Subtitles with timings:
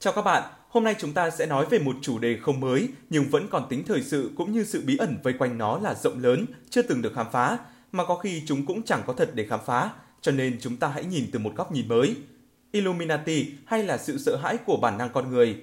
[0.00, 2.88] Chào các bạn, hôm nay chúng ta sẽ nói về một chủ đề không mới
[3.10, 5.94] nhưng vẫn còn tính thời sự cũng như sự bí ẩn vây quanh nó là
[5.94, 7.58] rộng lớn, chưa từng được khám phá,
[7.92, 9.90] mà có khi chúng cũng chẳng có thật để khám phá,
[10.20, 12.16] cho nên chúng ta hãy nhìn từ một góc nhìn mới.
[12.72, 15.56] Illuminati hay là sự sợ hãi của bản năng con người.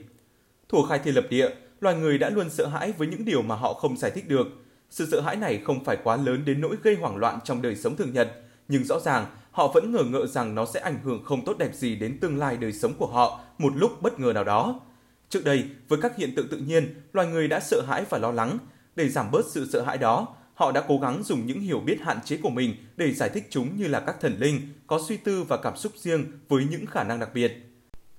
[0.69, 1.49] Thủ khai thiên lập địa,
[1.79, 4.47] loài người đã luôn sợ hãi với những điều mà họ không giải thích được.
[4.89, 7.75] Sự sợ hãi này không phải quá lớn đến nỗi gây hoảng loạn trong đời
[7.75, 8.31] sống thường nhật,
[8.67, 9.25] nhưng rõ ràng
[9.55, 12.37] họ vẫn ngờ ngợ rằng nó sẽ ảnh hưởng không tốt đẹp gì đến tương
[12.37, 14.79] lai đời sống của họ một lúc bất ngờ nào đó.
[15.29, 18.31] Trước đây, với các hiện tượng tự nhiên, loài người đã sợ hãi và lo
[18.31, 18.57] lắng.
[18.95, 21.97] Để giảm bớt sự sợ hãi đó, họ đã cố gắng dùng những hiểu biết
[22.01, 25.17] hạn chế của mình để giải thích chúng như là các thần linh, có suy
[25.17, 27.53] tư và cảm xúc riêng với những khả năng đặc biệt.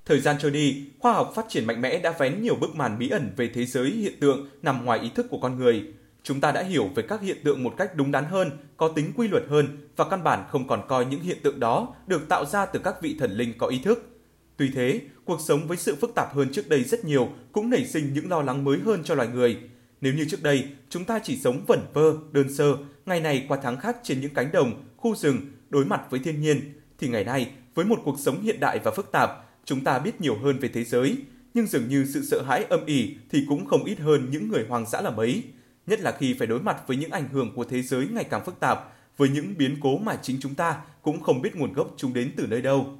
[0.05, 2.99] Thời gian trôi đi, khoa học phát triển mạnh mẽ đã vén nhiều bức màn
[2.99, 5.85] bí ẩn về thế giới hiện tượng nằm ngoài ý thức của con người.
[6.27, 9.13] Chúng ta đã hiểu về các hiện tượng một cách đúng đắn hơn, có tính
[9.17, 12.45] quy luật hơn và căn bản không còn coi những hiện tượng đó được tạo
[12.45, 14.19] ra từ các vị thần linh có ý thức.
[14.57, 17.87] Tuy thế, cuộc sống với sự phức tạp hơn trước đây rất nhiều cũng nảy
[17.87, 19.59] sinh những lo lắng mới hơn cho loài người.
[20.01, 23.59] Nếu như trước đây, chúng ta chỉ sống vẩn vơ, đơn sơ, ngày này qua
[23.63, 25.39] tháng khác trên những cánh đồng, khu rừng,
[25.71, 26.61] đối mặt với thiên nhiên,
[26.99, 29.31] thì ngày nay, với một cuộc sống hiện đại và phức tạp,
[29.65, 31.17] chúng ta biết nhiều hơn về thế giới,
[31.55, 34.65] nhưng dường như sự sợ hãi âm ỉ thì cũng không ít hơn những người
[34.69, 35.43] hoang dã là mấy.
[35.87, 38.45] Nhất là khi phải đối mặt với những ảnh hưởng của thế giới ngày càng
[38.45, 41.95] phức tạp, với những biến cố mà chính chúng ta cũng không biết nguồn gốc
[41.97, 42.99] chúng đến từ nơi đâu.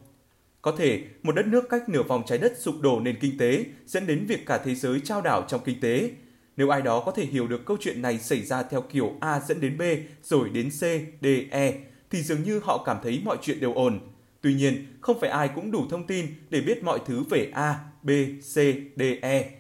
[0.63, 3.65] Có thể một đất nước cách nửa vòng trái đất sụp đổ nền kinh tế
[3.87, 6.11] dẫn đến việc cả thế giới trao đảo trong kinh tế.
[6.57, 9.41] Nếu ai đó có thể hiểu được câu chuyện này xảy ra theo kiểu A
[9.41, 9.83] dẫn đến B
[10.23, 10.81] rồi đến C,
[11.23, 11.75] D, E
[12.11, 14.01] thì dường như họ cảm thấy mọi chuyện đều ổn.
[14.41, 17.79] Tuy nhiên, không phải ai cũng đủ thông tin để biết mọi thứ về A,
[18.03, 18.55] B, C,
[18.97, 19.51] D, E.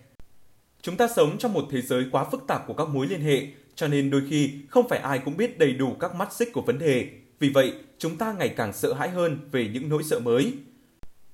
[0.87, 3.47] Chúng ta sống trong một thế giới quá phức tạp của các mối liên hệ,
[3.75, 6.63] cho nên đôi khi không phải ai cũng biết đầy đủ các mắt xích của
[6.63, 7.09] vấn đề.
[7.39, 10.53] Vì vậy, chúng ta ngày càng sợ hãi hơn về những nỗi sợ mới.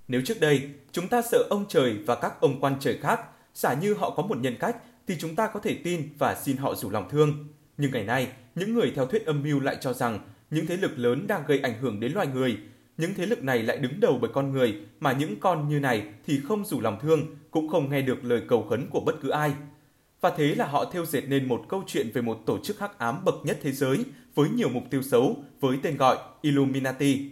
[0.08, 3.20] Nếu trước đây chúng ta sợ ông trời và các ông quan trời khác,
[3.54, 4.76] giả như họ có một nhân cách
[5.08, 7.46] thì chúng ta có thể tin và xin họ rủ lòng thương.
[7.76, 10.18] Nhưng ngày nay, những người theo thuyết âm mưu lại cho rằng
[10.50, 12.58] những thế lực lớn đang gây ảnh hưởng đến loài người.
[13.02, 16.02] Những thế lực này lại đứng đầu bởi con người, mà những con như này
[16.26, 19.28] thì không rủ lòng thương, cũng không nghe được lời cầu khấn của bất cứ
[19.28, 19.52] ai.
[20.20, 22.98] Và thế là họ theo dệt nên một câu chuyện về một tổ chức hắc
[22.98, 24.04] ám bậc nhất thế giới
[24.34, 27.30] với nhiều mục tiêu xấu với tên gọi Illuminati.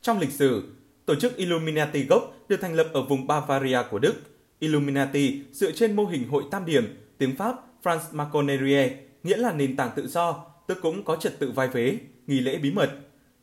[0.00, 0.72] Trong lịch sử,
[1.06, 4.14] tổ chức Illuminati gốc được thành lập ở vùng Bavaria của Đức.
[4.58, 9.76] Illuminati dựa trên mô hình hội tam điểm, tiếng Pháp France Maconerie, nghĩa là nền
[9.76, 12.90] tảng tự do, tức cũng có trật tự vai vế, nghi lễ bí mật.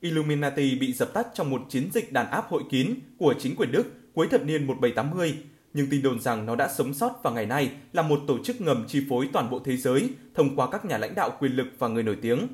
[0.02, 3.72] Illuminati bị dập tắt trong một chiến dịch đàn áp hội kín của chính quyền
[3.72, 5.38] Đức cuối thập niên 1780,
[5.74, 8.62] nhưng tin đồn rằng nó đã sống sót vào ngày nay là một tổ chức
[8.62, 11.68] ngầm chi phối toàn bộ thế giới thông qua các nhà lãnh đạo quyền lực
[11.80, 12.48] và người nổi tiếng.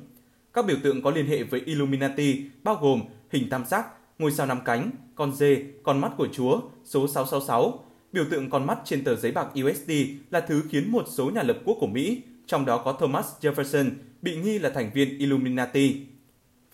[0.52, 3.86] Các biểu tượng có liên hệ với Illuminati bao gồm hình tam giác,
[4.18, 7.84] ngôi sao năm cánh, con dê, con mắt của Chúa, số 666.
[8.12, 9.90] Biểu tượng con mắt trên tờ giấy bạc USD
[10.30, 13.90] là thứ khiến một số nhà lập quốc của Mỹ, trong đó có Thomas Jefferson,
[14.22, 16.06] bị nghi là thành viên Illuminati.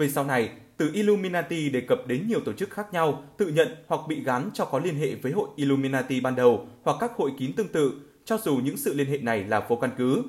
[0.01, 3.69] Về sau này, từ Illuminati đề cập đến nhiều tổ chức khác nhau, tự nhận
[3.87, 7.31] hoặc bị gán cho có liên hệ với hội Illuminati ban đầu hoặc các hội
[7.39, 7.93] kín tương tự,
[8.25, 10.23] cho dù những sự liên hệ này là vô căn cứ.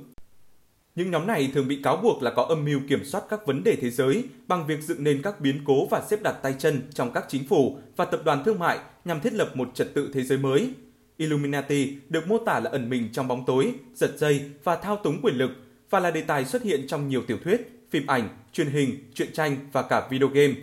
[0.96, 3.64] Những nhóm này thường bị cáo buộc là có âm mưu kiểm soát các vấn
[3.64, 6.82] đề thế giới bằng việc dựng nên các biến cố và xếp đặt tay chân
[6.94, 10.12] trong các chính phủ và tập đoàn thương mại nhằm thiết lập một trật tự
[10.14, 10.74] thế giới mới.
[11.18, 15.22] Illuminati được mô tả là ẩn mình trong bóng tối, giật dây và thao túng
[15.22, 15.52] quyền lực
[15.90, 19.34] và là đề tài xuất hiện trong nhiều tiểu thuyết, phim ảnh, truyền hình, truyện
[19.34, 20.54] tranh và cả video game.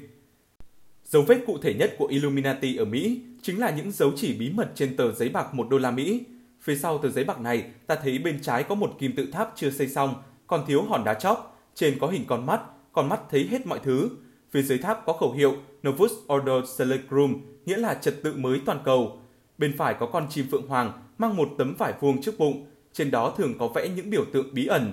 [1.04, 4.50] Dấu vết cụ thể nhất của Illuminati ở Mỹ chính là những dấu chỉ bí
[4.50, 6.20] mật trên tờ giấy bạc 1 đô la Mỹ.
[6.60, 9.52] Phía sau tờ giấy bạc này, ta thấy bên trái có một kim tự tháp
[9.56, 10.14] chưa xây xong,
[10.46, 12.60] còn thiếu hòn đá chóp, trên có hình con mắt,
[12.92, 14.10] con mắt thấy hết mọi thứ.
[14.50, 15.56] Phía dưới tháp có khẩu hiệu
[15.88, 19.20] Novus Ordo Seclorum, nghĩa là trật tự mới toàn cầu.
[19.58, 23.10] Bên phải có con chim phượng hoàng mang một tấm vải vuông trước bụng, trên
[23.10, 24.92] đó thường có vẽ những biểu tượng bí ẩn.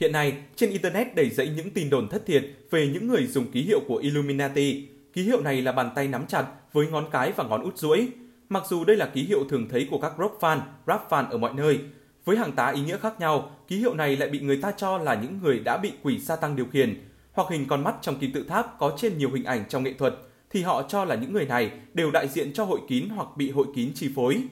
[0.00, 3.50] Hiện nay, trên Internet đầy dẫy những tin đồn thất thiệt về những người dùng
[3.50, 4.88] ký hiệu của Illuminati.
[5.12, 8.08] Ký hiệu này là bàn tay nắm chặt với ngón cái và ngón út duỗi.
[8.48, 11.38] Mặc dù đây là ký hiệu thường thấy của các rock fan, rap fan ở
[11.38, 11.78] mọi nơi,
[12.24, 14.98] với hàng tá ý nghĩa khác nhau, ký hiệu này lại bị người ta cho
[14.98, 18.18] là những người đã bị quỷ sa tăng điều khiển, hoặc hình con mắt trong
[18.18, 20.14] kim tự tháp có trên nhiều hình ảnh trong nghệ thuật,
[20.50, 23.50] thì họ cho là những người này đều đại diện cho hội kín hoặc bị
[23.50, 24.42] hội kín chi phối.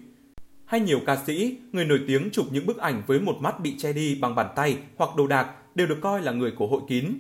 [0.73, 3.75] Hay nhiều ca sĩ, người nổi tiếng chụp những bức ảnh với một mắt bị
[3.79, 6.81] che đi bằng bàn tay hoặc đồ đạc đều được coi là người của hội
[6.89, 7.19] kín.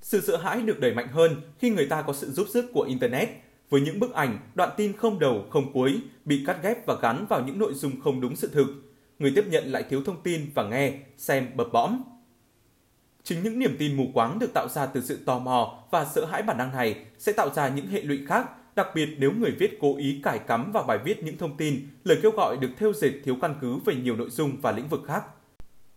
[0.00, 2.82] Sự sợ hãi được đẩy mạnh hơn khi người ta có sự giúp sức của
[2.82, 3.28] Internet,
[3.70, 7.26] với những bức ảnh, đoạn tin không đầu, không cuối, bị cắt ghép và gắn
[7.28, 8.66] vào những nội dung không đúng sự thực.
[9.18, 12.02] Người tiếp nhận lại thiếu thông tin và nghe, xem bập bõm.
[13.22, 16.24] Chính những niềm tin mù quáng được tạo ra từ sự tò mò và sợ
[16.24, 19.50] hãi bản năng này sẽ tạo ra những hệ lụy khác đặc biệt nếu người
[19.50, 22.70] viết cố ý cải cắm vào bài viết những thông tin, lời kêu gọi được
[22.78, 25.24] theo dệt thiếu căn cứ về nhiều nội dung và lĩnh vực khác.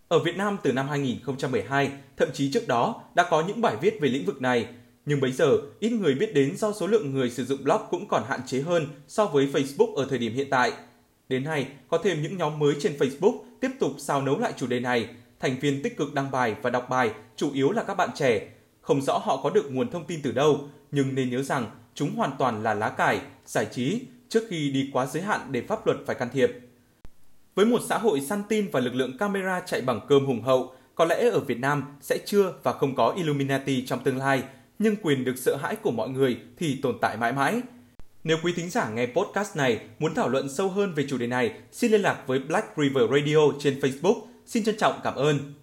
[0.07, 4.01] Ở Việt Nam từ năm 2012, thậm chí trước đó đã có những bài viết
[4.01, 4.67] về lĩnh vực này,
[5.05, 8.07] nhưng bây giờ ít người biết đến do số lượng người sử dụng blog cũng
[8.07, 10.71] còn hạn chế hơn so với Facebook ở thời điểm hiện tại.
[11.29, 14.67] Đến nay, có thêm những nhóm mới trên Facebook tiếp tục xào nấu lại chủ
[14.67, 15.09] đề này.
[15.39, 18.47] Thành viên tích cực đăng bài và đọc bài chủ yếu là các bạn trẻ.
[18.81, 21.65] Không rõ họ có được nguồn thông tin từ đâu, nhưng nên nhớ rằng
[21.97, 25.61] chúng hoàn toàn là lá cải, giải trí trước khi đi quá giới hạn để
[25.61, 26.51] pháp luật phải can thiệp.
[27.55, 30.73] Với một xã hội săn tin và lực lượng camera chạy bằng cơm hùng hậu,
[30.95, 34.43] có lẽ ở Việt Nam sẽ chưa và không có Illuminati trong tương lai,
[34.79, 37.61] nhưng quyền được sợ hãi của mọi người thì tồn tại mãi mãi.
[38.23, 41.27] Nếu quý thính giả nghe podcast này muốn thảo luận sâu hơn về chủ đề
[41.27, 44.21] này, xin liên lạc với Black River Radio trên Facebook.
[44.45, 45.53] Xin trân trọng cảm ơn.